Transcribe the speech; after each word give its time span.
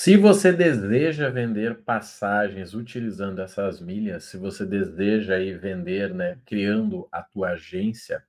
Se 0.00 0.16
você 0.16 0.52
deseja 0.52 1.28
vender 1.28 1.82
passagens 1.82 2.72
utilizando 2.72 3.42
essas 3.42 3.80
milhas, 3.80 4.22
se 4.22 4.36
você 4.36 4.64
deseja 4.64 5.34
aí 5.34 5.52
vender, 5.58 6.14
né, 6.14 6.38
criando 6.46 7.08
a 7.10 7.20
tua 7.20 7.54
agência 7.54 8.22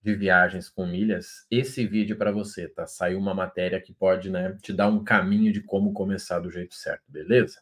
de 0.00 0.14
viagens 0.14 0.68
com 0.68 0.86
milhas, 0.86 1.44
esse 1.50 1.84
vídeo 1.84 2.14
é 2.14 2.16
para 2.16 2.30
você, 2.30 2.68
tá? 2.68 2.86
Saiu 2.86 3.18
uma 3.18 3.34
matéria 3.34 3.80
que 3.80 3.92
pode, 3.92 4.30
né, 4.30 4.56
te 4.62 4.72
dar 4.72 4.86
um 4.86 5.02
caminho 5.02 5.52
de 5.52 5.60
como 5.60 5.92
começar 5.92 6.38
do 6.38 6.52
jeito 6.52 6.76
certo, 6.76 7.02
beleza? 7.08 7.60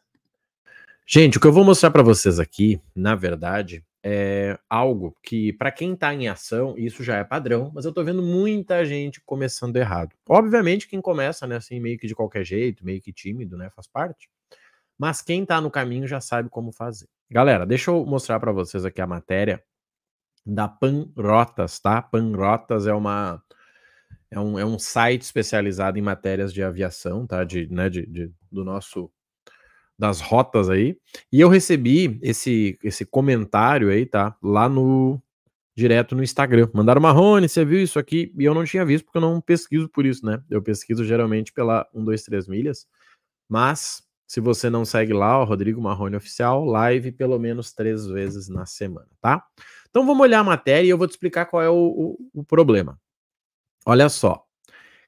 Gente, 1.03 1.39
o 1.39 1.41
que 1.41 1.47
eu 1.47 1.51
vou 1.51 1.65
mostrar 1.65 1.89
para 1.89 2.03
vocês 2.03 2.39
aqui, 2.39 2.79
na 2.95 3.15
verdade, 3.15 3.83
é 4.07 4.55
algo 4.69 5.17
que, 5.23 5.51
para 5.53 5.71
quem 5.71 5.93
está 5.93 6.13
em 6.13 6.27
ação, 6.27 6.75
isso 6.77 7.03
já 7.03 7.17
é 7.17 7.23
padrão, 7.23 7.71
mas 7.73 7.85
eu 7.85 7.89
estou 7.89 8.05
vendo 8.05 8.21
muita 8.21 8.85
gente 8.85 9.19
começando 9.19 9.75
errado. 9.77 10.15
Obviamente, 10.29 10.87
quem 10.87 11.01
começa, 11.01 11.47
né, 11.47 11.55
assim, 11.55 11.79
meio 11.79 11.97
que 11.97 12.05
de 12.05 12.13
qualquer 12.13 12.45
jeito, 12.45 12.85
meio 12.85 13.01
que 13.01 13.11
tímido, 13.11 13.57
né, 13.57 13.71
faz 13.71 13.87
parte. 13.87 14.29
Mas 14.95 15.23
quem 15.23 15.41
está 15.41 15.59
no 15.59 15.71
caminho 15.71 16.07
já 16.07 16.21
sabe 16.21 16.49
como 16.49 16.71
fazer. 16.71 17.09
Galera, 17.31 17.65
deixa 17.65 17.89
eu 17.89 18.05
mostrar 18.05 18.39
para 18.39 18.51
vocês 18.51 18.85
aqui 18.85 19.01
a 19.01 19.07
matéria 19.07 19.63
da 20.45 20.67
Panrotas, 20.67 21.79
tá? 21.79 21.99
Panrotas 21.99 22.85
é 22.85 22.93
uma 22.93 23.41
é 24.29 24.39
um, 24.39 24.59
é 24.59 24.65
um 24.65 24.77
site 24.77 25.23
especializado 25.23 25.97
em 25.97 26.01
matérias 26.03 26.53
de 26.53 26.61
aviação, 26.61 27.25
tá? 27.25 27.43
De, 27.43 27.67
né, 27.73 27.89
de, 27.89 28.05
de 28.05 28.31
do 28.51 28.63
nosso 28.63 29.11
das 29.97 30.19
rotas 30.19 30.69
aí. 30.69 30.97
E 31.31 31.39
eu 31.39 31.49
recebi 31.49 32.19
esse, 32.21 32.77
esse 32.83 33.05
comentário 33.05 33.89
aí, 33.89 34.05
tá? 34.05 34.35
Lá 34.41 34.69
no. 34.69 35.21
Direto 35.77 36.15
no 36.15 36.23
Instagram. 36.23 36.69
Mandaram 36.73 37.01
Marrone, 37.01 37.49
você 37.49 37.65
viu 37.65 37.81
isso 37.83 37.99
aqui? 37.99 38.33
E 38.39 38.45
eu 38.45 38.53
não 38.53 38.63
tinha 38.63 38.85
visto, 38.85 39.03
porque 39.03 39.17
eu 39.17 39.21
não 39.21 39.41
pesquiso 39.41 39.89
por 39.89 40.05
isso, 40.05 40.25
né? 40.25 40.41
Eu 40.49 40.61
pesquiso 40.61 41.03
geralmente 41.03 41.51
pela 41.51 41.85
1, 41.93 42.05
2, 42.05 42.23
3 42.23 42.47
milhas. 42.47 42.87
Mas, 43.49 44.01
se 44.25 44.39
você 44.39 44.69
não 44.69 44.85
segue 44.85 45.11
lá, 45.11 45.37
o 45.41 45.43
Rodrigo 45.43 45.81
Marrone 45.81 46.15
Oficial, 46.15 46.63
live 46.63 47.11
pelo 47.11 47.37
menos 47.37 47.73
três 47.73 48.07
vezes 48.07 48.47
na 48.47 48.65
semana, 48.65 49.09
tá? 49.19 49.45
Então 49.89 50.05
vamos 50.05 50.21
olhar 50.21 50.39
a 50.39 50.43
matéria 50.45 50.87
e 50.87 50.89
eu 50.89 50.97
vou 50.97 51.07
te 51.07 51.11
explicar 51.11 51.45
qual 51.45 51.61
é 51.61 51.69
o, 51.69 51.75
o, 51.75 52.39
o 52.39 52.43
problema. 52.45 52.97
Olha 53.85 54.07
só. 54.07 54.45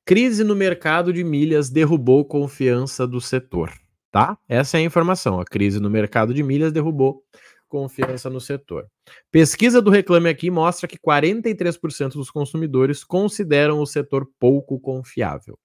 Crise 0.06 0.44
no 0.44 0.54
mercado 0.54 1.14
de 1.14 1.24
milhas 1.24 1.70
derrubou 1.70 2.26
confiança 2.26 3.08
do 3.08 3.22
setor 3.22 3.72
tá? 4.18 4.36
Essa 4.50 4.78
é 4.78 4.82
a 4.82 4.84
informação. 4.84 5.40
A 5.40 5.46
crise 5.46 5.80
no 5.80 5.92
mercado 5.92 6.34
de 6.34 6.42
milhas 6.42 6.73
derrubou 6.73 7.22
confiança 7.68 8.32
no 8.32 8.42
setor. 8.42 8.88
Pesquisa 9.30 9.80
do 9.80 9.92
Reclame 9.92 10.28
Aqui 10.28 10.50
mostra 10.50 10.88
que 10.88 10.98
43% 10.98 12.14
dos 12.14 12.32
consumidores 12.32 13.04
consideram 13.04 13.80
o 13.80 13.86
setor 13.86 14.28
pouco 14.40 14.80
confiável. 14.80 15.60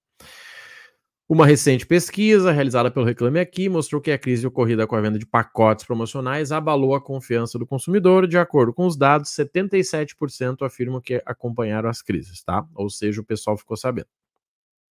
Uma 1.26 1.46
recente 1.46 1.86
pesquisa 1.86 2.52
realizada 2.52 2.90
pelo 2.90 3.06
Reclame 3.06 3.40
Aqui 3.40 3.70
mostrou 3.70 4.02
que 4.02 4.10
a 4.10 4.18
crise 4.18 4.46
ocorrida 4.46 4.86
com 4.86 4.96
a 4.96 5.00
venda 5.00 5.18
de 5.18 5.24
pacotes 5.24 5.86
promocionais 5.86 6.52
abalou 6.52 6.94
a 6.94 7.00
confiança 7.00 7.58
do 7.58 7.66
consumidor. 7.66 8.26
De 8.26 8.36
acordo 8.36 8.74
com 8.74 8.86
os 8.86 8.98
dados, 8.98 9.30
77% 9.30 10.60
afirmam 10.60 11.00
que 11.00 11.22
acompanharam 11.24 11.88
as 11.88 12.02
crises, 12.02 12.44
tá? 12.44 12.66
Ou 12.74 12.90
seja, 12.90 13.22
o 13.22 13.24
pessoal 13.24 13.56
ficou 13.56 13.78
sabendo. 13.78 14.08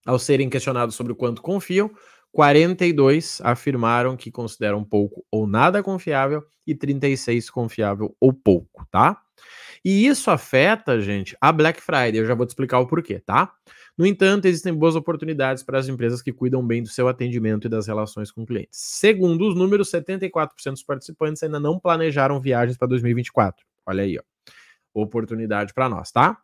Ao 0.06 0.18
serem 0.18 0.48
questionados 0.48 0.94
sobre 0.94 1.12
o 1.12 1.16
quanto 1.16 1.42
confiam, 1.42 1.90
42 2.32 3.40
afirmaram 3.42 4.16
que 4.16 4.30
consideram 4.30 4.84
pouco 4.84 5.24
ou 5.30 5.46
nada 5.46 5.82
confiável 5.82 6.44
e 6.66 6.74
36 6.74 7.50
confiável 7.50 8.16
ou 8.20 8.32
pouco, 8.32 8.86
tá? 8.90 9.20
E 9.84 10.06
isso 10.06 10.30
afeta, 10.30 11.00
gente, 11.00 11.36
a 11.40 11.50
Black 11.50 11.80
Friday. 11.80 12.18
Eu 12.18 12.26
já 12.26 12.34
vou 12.34 12.46
te 12.46 12.50
explicar 12.50 12.78
o 12.78 12.86
porquê, 12.86 13.18
tá? 13.18 13.52
No 13.96 14.06
entanto, 14.06 14.46
existem 14.46 14.74
boas 14.74 14.94
oportunidades 14.94 15.62
para 15.62 15.78
as 15.78 15.88
empresas 15.88 16.22
que 16.22 16.32
cuidam 16.32 16.66
bem 16.66 16.82
do 16.82 16.88
seu 16.88 17.08
atendimento 17.08 17.66
e 17.66 17.70
das 17.70 17.86
relações 17.86 18.30
com 18.30 18.46
clientes. 18.46 18.78
Segundo 18.80 19.48
os 19.48 19.54
números, 19.54 19.90
74% 19.90 20.72
dos 20.72 20.82
participantes 20.82 21.42
ainda 21.42 21.58
não 21.58 21.78
planejaram 21.78 22.40
viagens 22.40 22.76
para 22.76 22.88
2024. 22.88 23.64
Olha 23.86 24.02
aí, 24.02 24.18
ó. 24.18 24.22
Oportunidade 24.92 25.72
para 25.72 25.88
nós, 25.88 26.10
tá? 26.10 26.38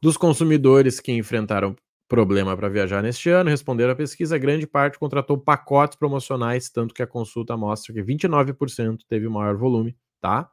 Dos 0.00 0.16
consumidores 0.16 1.00
que 1.00 1.12
enfrentaram 1.12 1.76
problema 2.08 2.56
para 2.56 2.68
viajar 2.68 3.02
neste 3.02 3.28
ano, 3.30 3.50
responderam 3.50 3.92
à 3.92 3.96
pesquisa, 3.96 4.38
grande 4.38 4.66
parte 4.66 4.98
contratou 4.98 5.38
pacotes 5.38 5.96
promocionais, 5.96 6.70
tanto 6.70 6.94
que 6.94 7.02
a 7.02 7.06
consulta 7.06 7.56
mostra 7.56 7.92
que 7.92 8.02
29% 8.02 8.98
teve 9.08 9.28
maior 9.28 9.56
volume, 9.56 9.96
tá? 10.20 10.50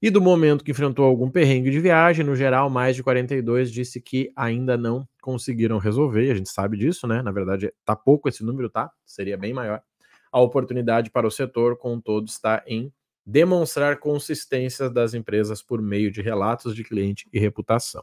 E 0.00 0.10
do 0.10 0.20
momento 0.20 0.64
que 0.64 0.72
enfrentou 0.72 1.04
algum 1.04 1.30
perrengue 1.30 1.70
de 1.70 1.78
viagem, 1.78 2.26
no 2.26 2.34
geral, 2.34 2.68
mais 2.68 2.96
de 2.96 3.04
42 3.04 3.70
disse 3.70 4.00
que 4.00 4.32
ainda 4.34 4.76
não 4.76 5.06
conseguiram 5.20 5.78
resolver, 5.78 6.28
a 6.30 6.34
gente 6.34 6.48
sabe 6.48 6.76
disso, 6.76 7.06
né? 7.06 7.22
Na 7.22 7.30
verdade, 7.30 7.72
tá 7.84 7.94
pouco 7.94 8.28
esse 8.28 8.44
número, 8.44 8.68
tá? 8.68 8.90
Seria 9.06 9.36
bem 9.36 9.52
maior. 9.52 9.80
A 10.32 10.40
oportunidade 10.40 11.08
para 11.10 11.26
o 11.26 11.30
setor, 11.30 11.76
com 11.76 12.00
todo, 12.00 12.26
está 12.26 12.64
em 12.66 12.92
demonstrar 13.24 13.98
consistência 13.98 14.90
das 14.90 15.14
empresas 15.14 15.62
por 15.62 15.80
meio 15.80 16.10
de 16.10 16.20
relatos 16.20 16.74
de 16.74 16.82
cliente 16.82 17.28
e 17.32 17.38
reputação. 17.38 18.02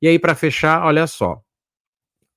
E 0.00 0.06
aí, 0.06 0.16
para 0.16 0.36
fechar, 0.36 0.84
olha 0.84 1.08
só, 1.08 1.42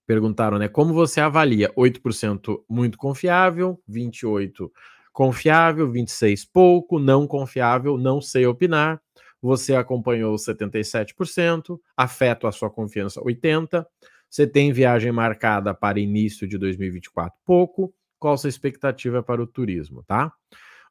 perguntaram, 0.05 0.57
né? 0.57 0.67
Como 0.67 0.93
você 0.93 1.21
avalia? 1.21 1.71
8% 1.75 2.63
muito 2.69 2.97
confiável, 2.97 3.79
28% 3.89 4.69
confiável, 5.11 5.91
26% 5.91 6.47
pouco, 6.51 6.99
não 6.99 7.27
confiável, 7.27 7.97
não 7.97 8.19
sei 8.19 8.45
opinar. 8.45 8.99
Você 9.41 9.75
acompanhou 9.75 10.35
77%, 10.35 11.79
afeto 11.95 12.47
a 12.47 12.51
sua 12.51 12.69
confiança 12.69 13.21
80%. 13.21 13.85
Você 14.29 14.47
tem 14.47 14.73
viagem 14.73 15.11
marcada 15.11 15.75
para 15.75 15.99
início 15.99 16.47
de 16.47 16.57
2024 16.57 17.37
pouco. 17.45 17.93
Qual 18.17 18.35
sua 18.37 18.49
expectativa 18.49 19.21
para 19.21 19.41
o 19.41 19.45
turismo, 19.45 20.01
tá? 20.03 20.31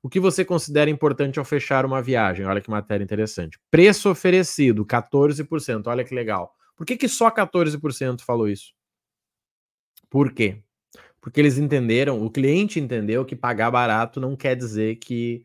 O 0.03 0.09
que 0.09 0.21
você 0.21 0.45
considera 0.45 0.91
importante 0.91 1.39
ao 1.39 1.45
fechar 1.45 1.85
uma 1.85 2.03
viagem? 2.03 2.45
Olha 2.45 2.61
que 2.61 2.71
matéria 2.71 3.03
interessante. 3.03 3.59
Preço 3.71 4.11
oferecido, 4.11 4.85
14%. 4.85 5.87
Olha 5.87 6.05
que 6.05 6.15
legal. 6.15 6.53
Por 6.77 6.85
que, 6.85 6.97
que 6.97 7.09
só 7.09 7.31
14% 7.31 8.21
falou 8.21 8.49
isso? 8.49 8.73
Por 10.13 10.31
quê? 10.31 10.59
Porque 11.23 11.41
eles 11.41 11.57
entenderam, 11.57 12.23
o 12.23 12.31
cliente 12.31 12.79
entendeu 12.79 13.25
que 13.25 13.35
pagar 13.35 13.71
barato 13.71 14.21
não 14.21 14.37
quer 14.37 14.55
dizer 14.55 14.97
que 14.97 15.43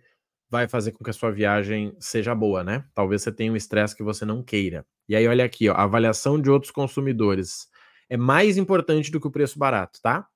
vai 0.49 0.67
fazer 0.67 0.91
com 0.91 1.05
que 1.05 1.09
a 1.09 1.13
sua 1.13 1.31
viagem 1.31 1.95
seja 2.01 2.35
boa, 2.35 2.65
né? 2.65 2.83
Talvez 2.93 3.21
você 3.21 3.31
tenha 3.31 3.49
um 3.53 3.55
estresse 3.55 3.95
que 3.95 4.03
você 4.03 4.25
não 4.25 4.43
queira. 4.43 4.85
E 5.07 5.15
aí, 5.15 5.25
olha 5.25 5.45
aqui, 5.45 5.69
ó, 5.69 5.73
a 5.73 5.83
avaliação 5.83 6.41
de 6.41 6.49
outros 6.49 6.69
consumidores 6.69 7.69
é 8.09 8.17
mais 8.17 8.57
importante 8.57 9.09
do 9.09 9.21
que 9.21 9.27
o 9.27 9.31
preço 9.31 9.57
barato, 9.57 10.01
tá? 10.01 10.27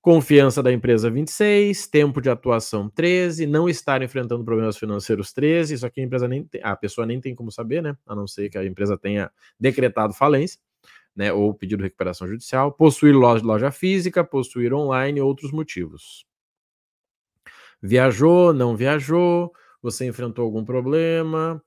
Confiança 0.00 0.62
da 0.62 0.72
empresa 0.72 1.10
26, 1.10 1.88
tempo 1.88 2.20
de 2.20 2.30
atuação 2.30 2.88
13, 2.88 3.44
não 3.44 3.68
estar 3.68 4.02
enfrentando 4.02 4.44
problemas 4.44 4.78
financeiros 4.78 5.32
13, 5.32 5.74
isso 5.74 5.86
aqui 5.86 6.00
a 6.00 6.04
empresa 6.04 6.28
nem 6.28 6.44
tem, 6.44 6.60
a 6.62 6.76
pessoa 6.76 7.04
nem 7.04 7.20
tem 7.20 7.34
como 7.34 7.50
saber, 7.50 7.82
né? 7.82 7.96
A 8.06 8.14
não 8.14 8.28
ser 8.28 8.50
que 8.50 8.56
a 8.56 8.64
empresa 8.64 8.96
tenha 8.96 9.32
decretado 9.58 10.14
falência 10.14 10.60
né, 11.18 11.32
ou 11.32 11.52
pedido 11.52 11.78
de 11.78 11.86
recuperação 11.86 12.28
judicial, 12.28 12.70
possuir 12.70 13.12
loja, 13.12 13.44
loja 13.44 13.72
física, 13.72 14.22
possuir 14.22 14.72
online 14.72 15.20
outros 15.20 15.50
motivos. 15.50 16.24
Viajou, 17.82 18.54
não 18.54 18.76
viajou, 18.76 19.52
você 19.82 20.06
enfrentou 20.06 20.44
algum 20.44 20.64
problema, 20.64 21.60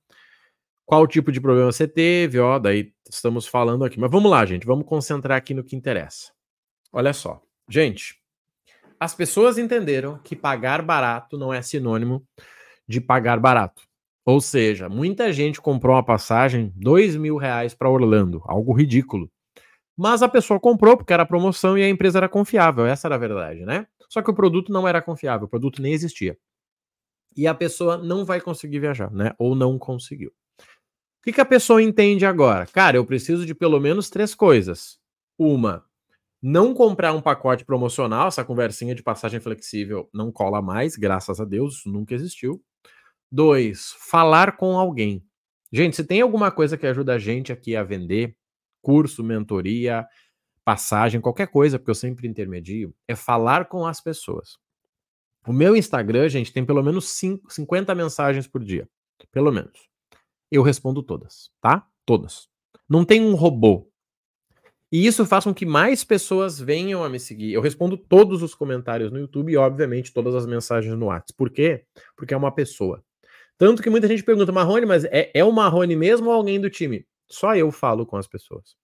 qual 0.85 1.05
tipo 1.05 1.33
de 1.33 1.41
problema 1.41 1.69
você 1.69 1.85
teve, 1.85 2.39
ó, 2.39 2.57
daí 2.57 2.93
estamos 3.09 3.45
falando 3.45 3.83
aqui. 3.83 3.99
Mas 3.99 4.09
vamos 4.09 4.31
lá, 4.31 4.45
gente, 4.45 4.65
vamos 4.65 4.85
concentrar 4.85 5.37
aqui 5.37 5.53
no 5.53 5.65
que 5.65 5.75
interessa. 5.75 6.31
Olha 6.93 7.11
só, 7.11 7.41
gente, 7.67 8.21
as 8.97 9.13
pessoas 9.13 9.57
entenderam 9.57 10.17
que 10.23 10.33
pagar 10.33 10.81
barato 10.81 11.37
não 11.37 11.53
é 11.53 11.61
sinônimo 11.61 12.25
de 12.87 13.01
pagar 13.01 13.37
barato. 13.37 13.81
Ou 14.25 14.39
seja, 14.39 14.87
muita 14.87 15.33
gente 15.33 15.59
comprou 15.59 15.95
uma 15.95 16.05
passagem 16.05 16.71
dois 16.73 17.17
mil 17.17 17.35
reais 17.35 17.73
para 17.73 17.89
Orlando, 17.89 18.41
algo 18.45 18.71
ridículo. 18.71 19.29
Mas 20.01 20.23
a 20.23 20.27
pessoa 20.27 20.59
comprou 20.59 20.97
porque 20.97 21.13
era 21.13 21.23
promoção 21.27 21.77
e 21.77 21.83
a 21.83 21.87
empresa 21.87 22.17
era 22.17 22.27
confiável, 22.27 22.87
essa 22.87 23.07
era 23.07 23.13
a 23.13 23.19
verdade, 23.19 23.63
né? 23.63 23.85
Só 24.09 24.19
que 24.23 24.31
o 24.31 24.33
produto 24.33 24.73
não 24.73 24.87
era 24.87 24.99
confiável, 24.99 25.45
o 25.45 25.47
produto 25.47 25.79
nem 25.79 25.93
existia. 25.93 26.35
E 27.37 27.45
a 27.45 27.53
pessoa 27.53 27.99
não 27.99 28.25
vai 28.25 28.41
conseguir 28.41 28.79
viajar, 28.79 29.11
né? 29.11 29.35
Ou 29.37 29.53
não 29.53 29.77
conseguiu. 29.77 30.31
O 30.59 31.23
que, 31.23 31.31
que 31.31 31.39
a 31.39 31.45
pessoa 31.45 31.83
entende 31.83 32.25
agora? 32.25 32.65
Cara, 32.65 32.97
eu 32.97 33.05
preciso 33.05 33.45
de 33.45 33.53
pelo 33.53 33.79
menos 33.79 34.09
três 34.09 34.33
coisas. 34.33 34.97
Uma, 35.37 35.85
não 36.41 36.73
comprar 36.73 37.13
um 37.13 37.21
pacote 37.21 37.63
promocional, 37.63 38.27
essa 38.27 38.43
conversinha 38.43 38.95
de 38.95 39.03
passagem 39.03 39.39
flexível 39.39 40.09
não 40.11 40.31
cola 40.31 40.63
mais, 40.63 40.95
graças 40.95 41.39
a 41.39 41.45
Deus, 41.45 41.75
isso 41.75 41.89
nunca 41.91 42.15
existiu. 42.15 42.59
Dois, 43.31 43.93
falar 44.09 44.57
com 44.57 44.79
alguém. 44.79 45.23
Gente, 45.71 45.95
se 45.95 46.03
tem 46.03 46.21
alguma 46.21 46.49
coisa 46.49 46.75
que 46.75 46.87
ajuda 46.87 47.13
a 47.13 47.19
gente 47.19 47.53
aqui 47.53 47.75
a 47.75 47.83
vender, 47.83 48.35
curso, 48.81 49.23
mentoria, 49.23 50.05
passagem, 50.63 51.21
qualquer 51.21 51.47
coisa, 51.47 51.77
porque 51.77 51.91
eu 51.91 51.95
sempre 51.95 52.27
intermedio, 52.27 52.93
é 53.07 53.15
falar 53.15 53.65
com 53.65 53.85
as 53.85 54.01
pessoas. 54.01 54.57
O 55.45 55.51
meu 55.51 55.75
Instagram, 55.75 56.29
gente, 56.29 56.53
tem 56.53 56.63
pelo 56.63 56.83
menos 56.83 57.09
5, 57.09 57.51
50 57.51 57.95
mensagens 57.95 58.47
por 58.47 58.63
dia. 58.63 58.87
Pelo 59.31 59.51
menos. 59.51 59.89
Eu 60.51 60.61
respondo 60.61 61.01
todas, 61.01 61.49
tá? 61.59 61.87
Todas. 62.05 62.47
Não 62.87 63.03
tem 63.03 63.21
um 63.21 63.33
robô. 63.35 63.89
E 64.91 65.07
isso 65.07 65.25
faz 65.25 65.45
com 65.45 65.53
que 65.53 65.65
mais 65.65 66.03
pessoas 66.03 66.59
venham 66.59 67.03
a 67.03 67.09
me 67.09 67.19
seguir. 67.19 67.53
Eu 67.53 67.61
respondo 67.61 67.95
todos 67.97 68.43
os 68.43 68.53
comentários 68.53 69.09
no 69.09 69.19
YouTube 69.19 69.51
e, 69.51 69.57
obviamente, 69.57 70.13
todas 70.13 70.35
as 70.35 70.45
mensagens 70.45 70.93
no 70.95 71.05
WhatsApp. 71.05 71.33
Por 71.37 71.49
quê? 71.49 71.85
Porque 72.15 72.33
é 72.33 72.37
uma 72.37 72.53
pessoa. 72.53 73.01
Tanto 73.57 73.81
que 73.81 73.89
muita 73.89 74.07
gente 74.07 74.23
pergunta, 74.23 74.51
Marrone, 74.51 74.85
mas 74.85 75.05
é, 75.05 75.31
é 75.33 75.43
o 75.45 75.51
Marrone 75.51 75.95
mesmo 75.95 76.27
ou 76.27 76.33
alguém 76.33 76.59
do 76.59 76.69
time? 76.69 77.05
Só 77.31 77.55
eu 77.55 77.71
falo 77.71 78.05
com 78.05 78.17
as 78.17 78.27
pessoas. 78.27 78.75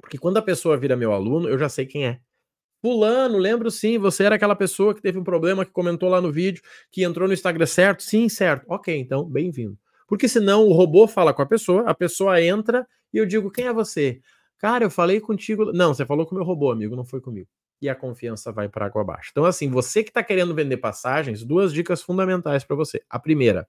Porque 0.00 0.16
quando 0.16 0.36
a 0.36 0.42
pessoa 0.42 0.76
vira 0.76 0.96
meu 0.96 1.12
aluno, 1.12 1.48
eu 1.48 1.58
já 1.58 1.68
sei 1.68 1.84
quem 1.84 2.06
é. 2.06 2.20
Fulano, 2.80 3.36
lembro 3.36 3.68
sim, 3.70 3.98
você 3.98 4.22
era 4.22 4.36
aquela 4.36 4.54
pessoa 4.54 4.94
que 4.94 5.02
teve 5.02 5.18
um 5.18 5.24
problema, 5.24 5.64
que 5.64 5.72
comentou 5.72 6.08
lá 6.08 6.20
no 6.20 6.30
vídeo, 6.30 6.62
que 6.92 7.02
entrou 7.02 7.26
no 7.26 7.34
Instagram 7.34 7.66
certo? 7.66 8.04
Sim, 8.04 8.28
certo. 8.28 8.64
Ok, 8.68 8.96
então, 8.96 9.24
bem-vindo. 9.24 9.76
Porque 10.06 10.28
senão 10.28 10.64
o 10.66 10.72
robô 10.72 11.08
fala 11.08 11.34
com 11.34 11.42
a 11.42 11.46
pessoa, 11.46 11.82
a 11.90 11.94
pessoa 11.94 12.40
entra 12.40 12.86
e 13.12 13.18
eu 13.18 13.26
digo, 13.26 13.50
quem 13.50 13.66
é 13.66 13.72
você? 13.72 14.20
Cara, 14.58 14.84
eu 14.84 14.90
falei 14.90 15.20
contigo. 15.20 15.72
Não, 15.72 15.92
você 15.92 16.06
falou 16.06 16.24
com 16.24 16.34
o 16.34 16.38
meu 16.38 16.44
robô, 16.44 16.70
amigo, 16.70 16.94
não 16.94 17.04
foi 17.04 17.20
comigo. 17.20 17.48
E 17.82 17.88
a 17.88 17.94
confiança 17.94 18.52
vai 18.52 18.68
para 18.68 18.86
água 18.86 19.02
abaixo. 19.02 19.30
Então, 19.32 19.44
assim, 19.44 19.68
você 19.68 20.04
que 20.04 20.10
está 20.10 20.22
querendo 20.22 20.54
vender 20.54 20.76
passagens, 20.76 21.44
duas 21.44 21.72
dicas 21.72 22.02
fundamentais 22.02 22.64
para 22.64 22.76
você. 22.76 23.02
A 23.10 23.18
primeira, 23.18 23.68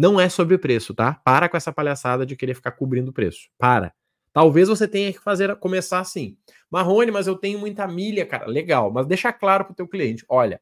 não 0.00 0.18
é 0.18 0.30
sobre 0.30 0.56
preço, 0.56 0.94
tá? 0.94 1.12
Para 1.22 1.46
com 1.46 1.58
essa 1.58 1.70
palhaçada 1.70 2.24
de 2.24 2.34
querer 2.34 2.54
ficar 2.54 2.72
cobrindo 2.72 3.10
o 3.10 3.12
preço. 3.12 3.50
Para. 3.58 3.92
Talvez 4.32 4.66
você 4.66 4.88
tenha 4.88 5.12
que 5.12 5.18
fazer 5.18 5.54
começar 5.56 6.00
assim. 6.00 6.38
Marrone, 6.70 7.10
mas 7.10 7.26
eu 7.26 7.36
tenho 7.36 7.58
muita 7.58 7.86
milha, 7.86 8.24
cara. 8.24 8.46
Legal, 8.46 8.90
mas 8.90 9.06
deixa 9.06 9.30
claro 9.30 9.66
para 9.66 9.72
o 9.72 9.74
teu 9.74 9.86
cliente. 9.86 10.24
Olha, 10.26 10.58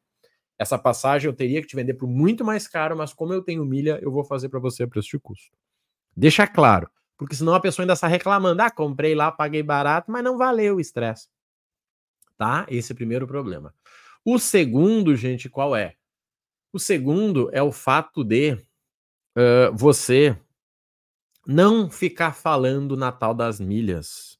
essa 0.57 0.77
passagem 0.77 1.29
eu 1.29 1.33
teria 1.33 1.61
que 1.61 1.67
te 1.69 1.75
vender 1.77 1.93
por 1.93 2.09
muito 2.09 2.43
mais 2.43 2.67
caro, 2.67 2.97
mas 2.97 3.13
como 3.13 3.31
eu 3.31 3.41
tenho 3.41 3.63
milha, 3.63 3.97
eu 4.01 4.11
vou 4.11 4.25
fazer 4.25 4.49
para 4.49 4.59
você 4.59 4.83
a 4.83 4.87
preço 4.89 5.07
de 5.11 5.19
custo. 5.19 5.55
Deixa 6.13 6.45
claro. 6.45 6.89
Porque 7.17 7.33
senão 7.33 7.53
a 7.53 7.61
pessoa 7.61 7.85
ainda 7.85 7.93
está 7.93 8.07
reclamando. 8.07 8.61
Ah, 8.61 8.69
comprei 8.69 9.15
lá, 9.15 9.31
paguei 9.31 9.63
barato, 9.63 10.11
mas 10.11 10.21
não 10.21 10.37
valeu 10.37 10.75
o 10.75 10.81
estresse. 10.81 11.29
Tá? 12.37 12.65
Esse 12.67 12.91
é 12.91 12.93
o 12.93 12.97
primeiro 12.97 13.25
problema. 13.25 13.73
O 14.25 14.37
segundo, 14.37 15.15
gente, 15.15 15.47
qual 15.47 15.77
é? 15.77 15.95
O 16.73 16.79
segundo 16.79 17.49
é 17.53 17.63
o 17.63 17.71
fato 17.71 18.21
de 18.21 18.57
você 19.73 20.37
não 21.45 21.89
ficar 21.89 22.33
falando 22.33 22.97
Natal 22.97 23.33
das 23.33 23.59
milhas. 23.59 24.37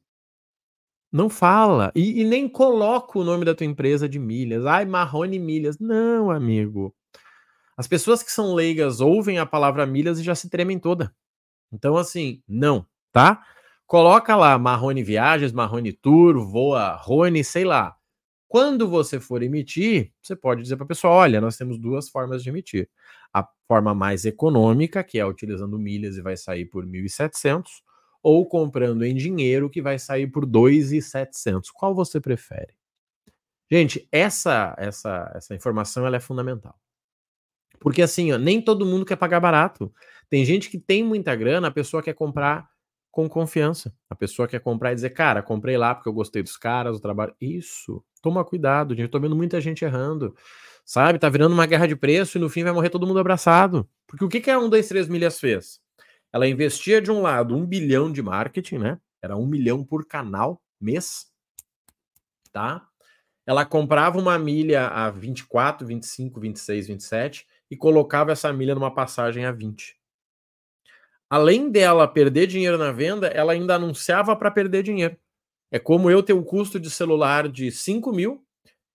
Não 1.12 1.30
fala. 1.30 1.92
E, 1.96 2.22
e, 2.22 2.24
nem 2.24 2.48
coloca 2.48 3.18
o 3.18 3.24
nome 3.24 3.44
da 3.44 3.56
tua 3.56 3.66
empresa 3.66 4.08
de 4.08 4.20
milhas. 4.20 4.66
Ai, 4.66 4.86
Marrone 4.86 5.40
Milhas. 5.40 5.80
Não, 5.80 6.30
amigo. 6.30 6.94
As 7.76 7.88
pessoas 7.88 8.22
que 8.22 8.32
são 8.32 8.54
leigas 8.54 9.00
ouvem 9.00 9.40
a 9.40 9.46
palavra 9.46 9.86
milhas 9.86 10.20
e 10.20 10.24
já 10.24 10.36
se 10.36 10.50
tremem 10.50 10.78
toda. 10.78 11.12
Então, 11.72 11.98
assim, 11.98 12.44
não, 12.48 12.86
tá? 13.12 13.44
Coloca 13.88 14.36
lá 14.36 14.60
Marrone 14.60 15.02
Viagens, 15.02 15.52
Marrone 15.52 15.94
Tour, 15.94 16.46
Voa 16.46 16.94
Rony, 16.94 17.44
sei 17.44 17.66
lá. 17.66 17.96
Quando 18.48 18.88
você 18.88 19.20
for 19.20 19.42
emitir, 19.42 20.12
você 20.22 20.36
pode 20.36 20.62
dizer 20.62 20.76
para 20.76 20.86
a 20.86 20.88
pessoa: 20.88 21.14
olha, 21.14 21.42
nós 21.42 21.58
temos 21.58 21.80
duas 21.80 22.10
formas 22.10 22.44
de 22.44 22.50
emitir. 22.50 22.90
A 23.34 23.48
forma 23.68 23.94
mais 23.94 24.26
econômica, 24.26 25.04
que 25.04 25.20
é 25.20 25.26
utilizando 25.26 25.78
milhas 25.78 26.18
e 26.18 26.22
vai 26.22 26.38
sair 26.38 26.66
por 26.66 26.86
1.700, 26.86 27.64
ou 28.24 28.48
comprando 28.48 29.04
em 29.04 29.16
dinheiro, 29.16 29.70
que 29.70 29.82
vai 29.82 30.00
sair 30.00 30.28
por 30.28 30.46
2.700. 30.46 31.68
Qual 31.74 31.96
você 31.96 32.20
prefere? 32.20 32.74
Gente, 33.72 34.08
essa 34.12 34.76
essa 34.78 35.32
essa 35.36 35.56
informação 35.56 36.06
ela 36.06 36.18
é 36.18 36.20
fundamental. 36.20 36.76
Porque 37.80 38.02
assim, 38.02 38.32
ó, 38.32 38.38
nem 38.38 38.62
todo 38.62 38.86
mundo 38.86 39.06
quer 39.06 39.16
pagar 39.16 39.40
barato. 39.40 39.92
Tem 40.30 40.44
gente 40.46 40.70
que 40.70 40.78
tem 40.80 41.04
muita 41.04 41.36
grana, 41.36 41.68
a 41.70 41.72
pessoa 41.72 42.04
quer 42.04 42.14
comprar 42.14 42.68
com 43.12 43.28
confiança. 43.30 43.94
A 44.10 44.16
pessoa 44.16 44.48
quer 44.48 44.60
comprar 44.60 44.92
e 44.92 44.96
dizer, 44.96 45.12
cara, 45.12 45.42
comprei 45.42 45.78
lá 45.78 45.96
porque 45.96 46.10
eu 46.10 46.14
gostei 46.14 46.44
dos 46.44 46.58
caras, 46.58 46.98
do 46.98 47.02
trabalho. 47.02 47.36
Isso. 47.42 48.04
Toma 48.22 48.46
cuidado, 48.46 48.94
gente. 48.94 49.04
Eu 49.04 49.12
tô 49.12 49.20
vendo 49.20 49.36
muita 49.36 49.60
gente 49.62 49.84
errando. 49.84 50.36
Sabe? 50.90 51.20
Tá 51.20 51.30
virando 51.30 51.54
uma 51.54 51.68
guerra 51.68 51.86
de 51.86 51.96
preço 51.96 52.40
e 52.40 52.42
no 52.42 52.50
fim 52.50 52.64
vai 52.64 52.74
morrer 52.74 52.90
todo 52.90 53.06
mundo 53.06 53.20
abraçado. 53.20 53.88
Porque 54.08 54.26
o 54.26 54.28
que, 54.28 54.42
que 54.42 54.50
a 54.50 54.58
1, 54.58 54.68
2, 54.68 54.88
3 54.88 55.08
milhas 55.08 55.40
fez? 55.40 55.80
Ela 56.34 56.48
investia 56.48 57.00
de 57.00 57.12
um 57.12 57.22
lado 57.22 57.56
um 57.56 57.64
bilhão 57.64 58.12
de 58.12 58.24
marketing, 58.24 58.80
né? 58.80 59.00
Era 59.22 59.38
um 59.38 59.46
milhão 59.46 59.84
por 59.84 60.08
canal 60.08 60.60
mês. 60.82 61.28
Tá? 62.52 62.88
Ela 63.46 63.68
comprava 63.68 64.18
uma 64.18 64.40
milha 64.40 64.88
a 64.88 65.12
24, 65.12 65.86
25, 65.86 66.40
26, 66.40 66.88
27 66.88 67.48
e 67.70 67.78
colocava 67.78 68.32
essa 68.32 68.52
milha 68.52 68.74
numa 68.74 68.92
passagem 68.92 69.46
a 69.46 69.52
20 69.52 69.96
além 71.30 71.70
dela 71.70 72.08
perder 72.08 72.48
dinheiro 72.48 72.76
na 72.76 72.92
venda, 72.92 73.28
ela 73.28 73.54
ainda 73.54 73.76
anunciava 73.76 74.36
para 74.36 74.50
perder 74.50 74.82
dinheiro. 74.82 75.16
É 75.70 75.78
como 75.78 76.10
eu 76.10 76.24
ter 76.24 76.34
um 76.34 76.44
custo 76.44 76.80
de 76.80 76.90
celular 76.90 77.48
de 77.48 77.72
5 77.72 78.12
mil, 78.12 78.44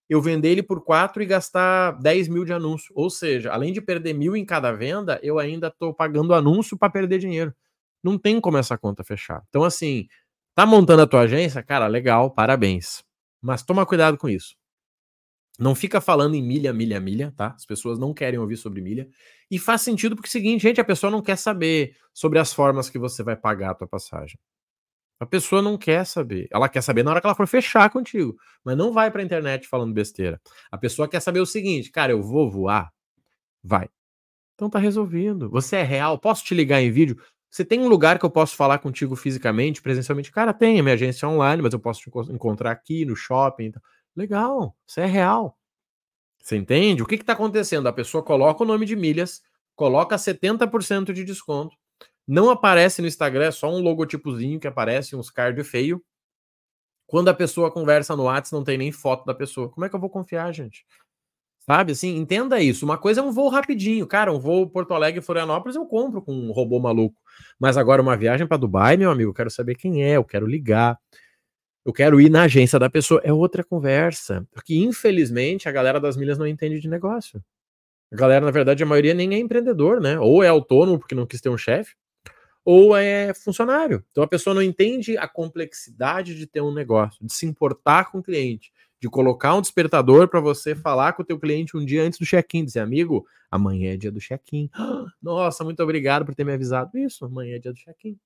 eu 0.09 0.21
vender 0.21 0.51
ele 0.51 0.63
por 0.63 0.85
4 0.85 1.23
e 1.23 1.27
gastar 1.27 1.93
10 1.93 2.29
mil 2.29 2.45
de 2.45 2.53
anúncio. 2.53 2.93
Ou 2.95 3.09
seja, 3.09 3.53
além 3.53 3.73
de 3.73 3.81
perder 3.81 4.13
mil 4.15 4.37
em 4.37 4.45
cada 4.45 4.73
venda, 4.73 5.19
eu 5.23 5.39
ainda 5.39 5.69
estou 5.69 5.95
pagando 5.95 6.35
anúncio 6.35 6.77
para 6.79 6.91
perder 6.91 7.19
dinheiro. 7.19 7.55
Não 8.03 8.19
tem 8.19 8.41
como 8.41 8.59
essa 8.59 8.77
conta 8.77 9.03
fechar. 9.03 9.43
Então, 9.49 9.65
assim, 9.65 10.07
tá 10.55 10.67
montando 10.67 11.03
a 11.03 11.07
tua 11.07 11.23
agência? 11.23 11.63
Cara, 11.63 11.87
legal, 11.87 12.31
parabéns. 12.31 13.03
Mas 13.41 13.63
toma 13.63 13.87
cuidado 13.87 14.19
com 14.19 14.29
isso. 14.29 14.55
Não 15.59 15.75
fica 15.75 16.01
falando 16.01 16.35
em 16.35 16.43
milha, 16.43 16.73
milha, 16.73 17.01
milha, 17.01 17.33
tá? 17.37 17.55
As 17.57 17.65
pessoas 17.65 17.99
não 17.99 18.13
querem 18.13 18.39
ouvir 18.41 18.57
sobre 18.57 18.81
milha. 18.81 19.09
E 19.51 19.59
faz 19.59 19.83
sentido 19.83 20.17
porque 20.17 20.27
é 20.27 20.31
o 20.31 20.33
seguinte, 20.33 20.63
gente, 20.63 20.81
a 20.81 20.85
pessoa 20.85 21.11
não 21.11 21.23
quer 21.23 21.37
saber 21.37 21.97
sobre 22.13 22.39
as 22.39 22.53
formas 22.53 22.91
que 22.91 22.99
você 22.99 23.23
vai 23.23 23.37
pagar 23.37 23.71
a 23.71 23.75
tua 23.75 23.87
passagem. 23.87 24.39
A 25.25 25.27
pessoa 25.27 25.63
não 25.63 25.79
quer 25.79 26.05
saber. 26.05 26.47
Ela 26.53 26.69
quer 26.69 26.83
saber 26.83 27.03
na 27.03 27.11
hora 27.11 27.21
que 27.21 27.27
ela 27.27 27.35
for 27.35 27.47
fechar 27.47 27.89
contigo, 27.89 28.37
mas 28.63 28.77
não 28.77 28.93
vai 28.93 29.11
para 29.11 29.23
a 29.23 29.25
internet 29.25 29.67
falando 29.67 29.95
besteira. 29.95 30.39
A 30.71 30.77
pessoa 30.77 31.09
quer 31.09 31.21
saber 31.21 31.41
o 31.41 31.47
seguinte, 31.47 31.91
cara, 31.91 32.13
eu 32.13 32.23
vou 32.23 32.51
voar? 32.51 32.93
Vai. 33.63 33.89
Então 34.55 34.69
tá 34.69 34.79
resolvido. 34.79 35.49
Você 35.49 35.77
é 35.77 35.83
real? 35.83 36.19
Posso 36.19 36.45
te 36.45 36.55
ligar 36.55 36.83
em 36.83 36.91
vídeo? 36.91 37.17
Você 37.51 37.65
tem 37.65 37.81
um 37.81 37.89
lugar 37.89 38.19
que 38.19 38.27
eu 38.27 38.31
posso 38.31 38.55
falar 38.55 38.79
contigo 38.81 39.17
fisicamente, 39.17 39.81
presencialmente? 39.81 40.31
Cara, 40.31 40.53
tem, 40.53 40.79
a 40.79 40.83
minha 40.83 40.95
agência 40.95 41.25
é 41.25 41.29
online, 41.29 41.63
mas 41.63 41.73
eu 41.73 41.81
posso 41.81 42.01
te 42.01 42.11
encontrar 42.31 42.71
aqui 42.71 43.07
no 43.07 43.17
shopping. 43.17 43.65
Então. 43.65 43.81
Legal, 44.15 44.77
isso 44.87 45.01
é 45.01 45.07
real. 45.07 45.57
Você 46.43 46.57
entende? 46.57 47.03
O 47.03 47.07
que 47.07 47.15
está 47.15 47.33
acontecendo? 47.33 47.87
A 47.87 47.93
pessoa 47.95 48.23
coloca 48.23 48.63
o 48.63 48.67
nome 48.67 48.85
de 48.85 48.95
milhas, 48.95 49.41
coloca 49.75 50.17
70% 50.17 51.15
de 51.15 51.25
desconto, 51.25 51.75
não 52.27 52.51
aparece 52.51 53.03
no 53.03 53.09
Instagram, 53.09 53.47
é 53.47 53.51
só 53.51 53.71
um 53.71 53.81
logotipozinho 53.81 54.61
que 54.61 54.67
aparece, 54.67 55.17
uns 55.17 55.31
card 55.31 55.63
feio. 55.65 56.03
Quando 57.07 57.29
a 57.29 57.35
pessoa 57.35 57.71
conversa 57.71 58.17
no 58.17 58.25
WhatsApp, 58.25 58.55
não 58.55 58.65
tem 58.65 58.79
nem 58.79 58.91
foto 58.91 59.25
da 59.27 59.35
pessoa. 59.35 59.69
Como 59.69 59.85
é 59.85 59.89
que 59.89 59.95
eu 59.95 60.01
vou 60.01 60.11
confiar, 60.11 60.53
gente? 60.53 60.87
Sabe, 61.61 61.93
assim, 61.93 62.17
entenda 62.17 62.61
isso. 62.61 62.85
Uma 62.85 62.99
coisa 62.99 63.21
é 63.21 63.25
um 63.25 63.33
voo 63.33 63.49
rapidinho. 63.49 64.07
Cara, 64.07 64.33
um 64.33 64.39
voo 64.39 64.69
Porto 64.69 64.93
Alegre 64.93 65.23
Florianópolis 65.23 65.77
eu 65.77 65.87
compro 65.87 66.21
com 66.23 66.33
um 66.33 66.53
robô 66.53 66.79
maluco. 66.79 67.17
Mas 67.59 67.77
agora 67.77 68.03
uma 68.03 68.17
viagem 68.17 68.47
para 68.47 68.57
Dubai, 68.57 68.97
meu 68.97 69.11
amigo, 69.11 69.31
eu 69.31 69.35
quero 69.35 69.51
saber 69.51 69.75
quem 69.75 70.03
é, 70.05 70.17
eu 70.17 70.25
quero 70.25 70.47
ligar 70.47 70.99
eu 71.85 71.93
quero 71.93 72.21
ir 72.21 72.31
na 72.31 72.45
agência 72.45 72.79
da 72.79 72.89
pessoa. 72.89 73.21
É 73.23 73.33
outra 73.33 73.63
conversa. 73.63 74.47
Porque, 74.53 74.75
infelizmente, 74.75 75.69
a 75.69 75.73
galera 75.73 76.01
das 76.01 76.17
milhas 76.17 76.39
não 76.39 76.47
entende 76.47 76.81
de 76.81 76.89
negócio. 76.89 77.43
A 78.13 78.17
galera, 78.17 78.45
na 78.45 78.51
verdade, 78.51 78.83
a 78.83 78.87
maioria 78.87 79.13
nem 79.13 79.35
é 79.35 79.39
empreendedor, 79.39 80.01
né? 80.01 80.19
Ou 80.19 80.43
é 80.43 80.49
autônomo 80.49 80.99
porque 80.99 81.15
não 81.15 81.27
quis 81.27 81.41
ter 81.41 81.51
um 81.51 81.59
chefe, 81.59 81.95
ou 82.65 82.97
é 82.97 83.35
funcionário. 83.35 84.05
Então 84.11 84.25
a 84.25 84.29
pessoa 84.29 84.55
não 84.55 84.63
entende 84.63 85.19
a 85.19 85.29
complexidade 85.29 86.35
de 86.35 86.47
ter 86.47 86.61
um 86.61 86.73
negócio, 86.73 87.25
de 87.25 87.33
se 87.33 87.45
importar 87.47 88.11
com 88.11 88.19
o 88.19 88.23
cliente, 88.23 88.73
de 89.01 89.09
colocar 89.09 89.55
um 89.55 89.61
despertador 89.61 90.29
para 90.29 90.41
você 90.41 90.75
falar 90.75 91.13
com 91.13 91.23
o 91.23 91.27
teu 91.27 91.39
cliente 91.39 91.77
um 91.77 91.85
dia 91.85 92.03
antes 92.03 92.19
do 92.19 92.25
check-in, 92.25 92.65
dizer, 92.65 92.81
amigo, 92.81 93.27
amanhã 93.51 93.93
é 93.93 93.97
dia 93.97 94.11
do 94.11 94.21
check-in. 94.21 94.71
Nossa, 95.23 95.63
muito 95.63 95.83
obrigado 95.83 96.25
por 96.25 96.35
ter 96.35 96.45
me 96.45 96.53
avisado. 96.53 96.97
Isso, 96.97 97.25
amanhã 97.25 97.57
é 97.57 97.59
dia 97.59 97.73
do 97.73 97.79
check-in. 97.79 98.19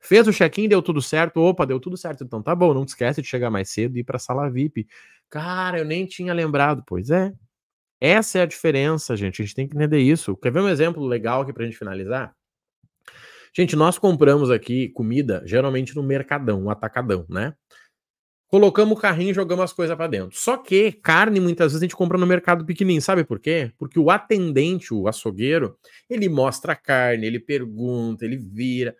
Fez 0.00 0.26
o 0.26 0.32
check-in, 0.32 0.68
deu 0.68 0.82
tudo 0.82 1.00
certo. 1.00 1.40
Opa, 1.40 1.64
deu 1.64 1.80
tudo 1.80 1.96
certo. 1.96 2.24
Então 2.24 2.42
tá 2.42 2.54
bom, 2.54 2.74
não 2.74 2.84
te 2.84 2.90
esquece 2.90 3.22
de 3.22 3.28
chegar 3.28 3.50
mais 3.50 3.70
cedo 3.70 3.96
e 3.96 4.00
ir 4.00 4.04
para 4.04 4.16
a 4.16 4.20
sala 4.20 4.50
VIP. 4.50 4.86
Cara, 5.28 5.78
eu 5.78 5.84
nem 5.84 6.06
tinha 6.06 6.34
lembrado. 6.34 6.82
Pois 6.86 7.10
é. 7.10 7.32
Essa 8.00 8.38
é 8.38 8.42
a 8.42 8.46
diferença, 8.46 9.14
gente. 9.16 9.42
A 9.42 9.44
gente 9.44 9.54
tem 9.54 9.68
que 9.68 9.76
entender 9.76 10.00
isso. 10.00 10.36
Quer 10.36 10.50
ver 10.52 10.60
um 10.60 10.68
exemplo 10.68 11.04
legal 11.04 11.42
aqui 11.42 11.52
pra 11.52 11.64
gente 11.64 11.76
finalizar? 11.76 12.34
Gente, 13.54 13.74
nós 13.74 13.98
compramos 13.98 14.50
aqui 14.50 14.88
comida, 14.90 15.42
geralmente 15.44 15.94
no 15.96 16.02
mercadão, 16.02 16.64
um 16.64 16.70
atacadão, 16.70 17.26
né? 17.28 17.54
Colocamos 18.48 18.98
o 18.98 19.00
carrinho 19.00 19.30
e 19.30 19.34
jogamos 19.34 19.64
as 19.64 19.72
coisas 19.72 19.96
para 19.96 20.08
dentro. 20.08 20.36
Só 20.36 20.56
que 20.56 20.90
carne, 20.90 21.38
muitas 21.38 21.70
vezes, 21.70 21.82
a 21.82 21.84
gente 21.84 21.94
compra 21.94 22.18
no 22.18 22.26
mercado 22.26 22.64
pequenininho. 22.64 23.00
Sabe 23.00 23.22
por 23.22 23.38
quê? 23.38 23.72
Porque 23.78 23.98
o 23.98 24.10
atendente, 24.10 24.92
o 24.92 25.06
açougueiro, 25.06 25.76
ele 26.08 26.28
mostra 26.28 26.72
a 26.72 26.76
carne, 26.76 27.26
ele 27.26 27.38
pergunta, 27.38 28.24
ele 28.24 28.36
vira. 28.36 28.96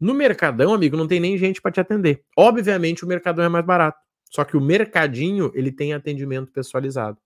No 0.00 0.14
Mercadão, 0.14 0.72
amigo, 0.72 0.96
não 0.96 1.08
tem 1.08 1.18
nem 1.18 1.36
gente 1.36 1.60
para 1.60 1.72
te 1.72 1.80
atender. 1.80 2.24
Obviamente, 2.36 3.04
o 3.04 3.08
Mercadão 3.08 3.44
é 3.44 3.48
mais 3.48 3.64
barato. 3.64 3.98
Só 4.30 4.44
que 4.44 4.56
o 4.56 4.60
Mercadinho, 4.60 5.50
ele 5.54 5.70
tem 5.72 5.94
atendimento 5.94 6.50
pessoalizado. 6.52 7.18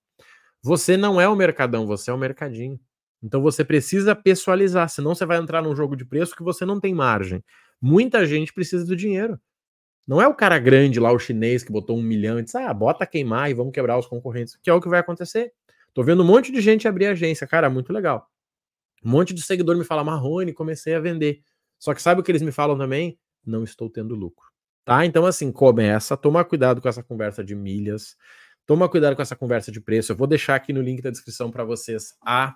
Você 0.63 0.97
não 0.97 1.21
é 1.21 1.27
o 1.27 1.35
Mercadão, 1.35 1.87
você 1.87 2.11
é 2.11 2.13
o 2.13 2.17
Mercadinho. 2.17 2.79
Então 3.21 3.41
você 3.41 3.63
precisa 3.63 4.15
pessoalizar, 4.15 4.89
senão 4.89 5.15
você 5.15 5.25
vai 5.25 5.37
entrar 5.37 5.61
num 5.61 5.75
jogo 5.75 5.95
de 5.95 6.05
preço 6.05 6.35
que 6.35 6.43
você 6.43 6.65
não 6.65 6.79
tem 6.79 6.93
margem. 6.93 7.43
Muita 7.81 8.25
gente 8.25 8.53
precisa 8.53 8.85
do 8.85 8.95
dinheiro. 8.95 9.39
Não 10.07 10.21
é 10.21 10.27
o 10.27 10.33
cara 10.33 10.57
grande 10.57 10.99
lá, 10.99 11.11
o 11.11 11.19
chinês, 11.19 11.63
que 11.63 11.71
botou 11.71 11.97
um 11.97 12.01
milhão 12.01 12.39
e 12.39 12.43
disse, 12.43 12.57
ah, 12.57 12.73
bota 12.73 13.05
queimar 13.05 13.51
e 13.51 13.53
vamos 13.53 13.73
quebrar 13.73 13.97
os 13.97 14.07
concorrentes, 14.07 14.55
que 14.55 14.69
é 14.69 14.73
o 14.73 14.79
que 14.79 14.87
vai 14.87 14.99
acontecer. 14.99 15.51
Tô 15.93 16.01
vendo 16.01 16.23
um 16.23 16.25
monte 16.25 16.51
de 16.51 16.61
gente 16.61 16.87
abrir 16.87 17.07
agência, 17.07 17.45
cara, 17.45 17.69
muito 17.69 17.91
legal. 17.91 18.29
Um 19.03 19.09
monte 19.09 19.33
de 19.33 19.41
seguidor 19.41 19.75
me 19.77 19.83
fala, 19.83 20.03
Marrone, 20.03 20.53
comecei 20.53 20.95
a 20.95 20.99
vender. 20.99 21.41
Só 21.77 21.93
que 21.93 22.01
sabe 22.01 22.21
o 22.21 22.23
que 22.23 22.31
eles 22.31 22.41
me 22.41 22.51
falam 22.51 22.77
também? 22.77 23.19
Não 23.45 23.63
estou 23.63 23.89
tendo 23.89 24.15
lucro. 24.15 24.47
Tá? 24.85 25.05
Então, 25.05 25.25
assim, 25.25 25.51
começa, 25.51 26.15
toma 26.15 26.45
cuidado 26.45 26.81
com 26.81 26.87
essa 26.87 27.03
conversa 27.03 27.43
de 27.43 27.53
milhas, 27.53 28.15
toma 28.65 28.87
cuidado 28.87 29.15
com 29.15 29.21
essa 29.21 29.35
conversa 29.35 29.71
de 29.71 29.81
preço. 29.81 30.13
Eu 30.13 30.15
vou 30.15 30.27
deixar 30.27 30.55
aqui 30.55 30.71
no 30.71 30.81
link 30.81 31.01
da 31.01 31.09
descrição 31.09 31.51
para 31.51 31.65
vocês 31.65 32.15
a 32.25 32.55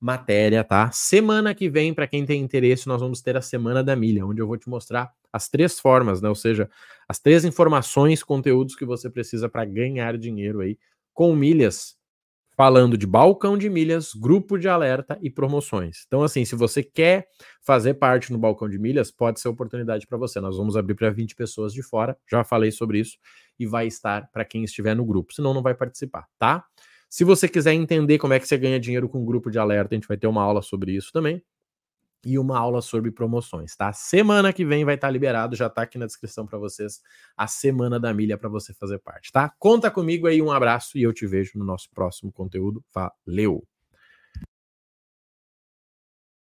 matéria, 0.00 0.62
tá? 0.62 0.90
Semana 0.92 1.54
que 1.54 1.68
vem, 1.68 1.92
para 1.92 2.06
quem 2.06 2.24
tem 2.24 2.40
interesse, 2.40 2.86
nós 2.86 3.00
vamos 3.00 3.20
ter 3.20 3.36
a 3.36 3.42
Semana 3.42 3.82
da 3.82 3.96
Milha, 3.96 4.24
onde 4.26 4.40
eu 4.40 4.46
vou 4.46 4.56
te 4.56 4.68
mostrar 4.68 5.10
as 5.32 5.48
três 5.48 5.80
formas, 5.80 6.22
né? 6.22 6.28
Ou 6.28 6.34
seja, 6.34 6.70
as 7.08 7.18
três 7.18 7.44
informações, 7.44 8.22
conteúdos 8.22 8.76
que 8.76 8.84
você 8.84 9.10
precisa 9.10 9.48
para 9.48 9.64
ganhar 9.64 10.16
dinheiro 10.16 10.60
aí 10.60 10.78
com 11.12 11.34
milhas, 11.34 11.96
falando 12.56 12.98
de 12.98 13.06
balcão 13.06 13.56
de 13.58 13.70
milhas, 13.70 14.12
grupo 14.14 14.58
de 14.58 14.68
alerta 14.68 15.18
e 15.22 15.30
promoções. 15.30 16.04
Então, 16.06 16.22
assim, 16.24 16.44
se 16.44 16.56
você 16.56 16.82
quer 16.82 17.28
fazer 17.62 17.94
parte 17.94 18.32
no 18.32 18.38
balcão 18.38 18.68
de 18.68 18.78
milhas, 18.78 19.10
pode 19.12 19.40
ser 19.40 19.48
oportunidade 19.48 20.06
para 20.06 20.18
você. 20.18 20.40
Nós 20.40 20.56
vamos 20.56 20.76
abrir 20.76 20.94
para 20.94 21.10
20 21.10 21.36
pessoas 21.36 21.72
de 21.72 21.82
fora, 21.82 22.16
já 22.30 22.42
falei 22.44 22.72
sobre 22.72 23.00
isso, 23.00 23.16
e 23.58 23.66
vai 23.66 23.86
estar 23.86 24.28
para 24.32 24.44
quem 24.44 24.64
estiver 24.64 24.94
no 24.96 25.04
grupo, 25.04 25.32
senão 25.32 25.54
não 25.54 25.62
vai 25.62 25.74
participar, 25.74 26.26
tá? 26.38 26.64
Se 27.08 27.24
você 27.24 27.48
quiser 27.48 27.72
entender 27.72 28.18
como 28.18 28.34
é 28.34 28.40
que 28.40 28.46
você 28.46 28.58
ganha 28.58 28.78
dinheiro 28.78 29.08
com 29.08 29.20
um 29.22 29.24
grupo 29.24 29.50
de 29.50 29.58
alerta, 29.58 29.94
a 29.94 29.96
gente 29.96 30.08
vai 30.08 30.16
ter 30.16 30.26
uma 30.26 30.42
aula 30.42 30.62
sobre 30.62 30.92
isso 30.92 31.10
também. 31.12 31.42
E 32.24 32.38
uma 32.38 32.58
aula 32.58 32.82
sobre 32.82 33.12
promoções, 33.12 33.76
tá? 33.76 33.92
Semana 33.92 34.52
que 34.52 34.64
vem 34.64 34.84
vai 34.84 34.96
estar 34.96 35.08
liberado, 35.10 35.54
já 35.54 35.70
tá 35.70 35.82
aqui 35.82 35.98
na 35.98 36.06
descrição 36.06 36.44
para 36.46 36.58
vocês 36.58 37.00
a 37.36 37.46
semana 37.46 37.98
da 38.00 38.12
milha 38.12 38.36
para 38.36 38.48
você 38.48 38.74
fazer 38.74 38.98
parte, 38.98 39.30
tá? 39.30 39.54
Conta 39.58 39.90
comigo 39.90 40.26
aí, 40.26 40.42
um 40.42 40.50
abraço 40.50 40.98
e 40.98 41.02
eu 41.02 41.12
te 41.12 41.26
vejo 41.26 41.52
no 41.56 41.64
nosso 41.64 41.88
próximo 41.94 42.32
conteúdo. 42.32 42.84
Valeu! 42.92 43.77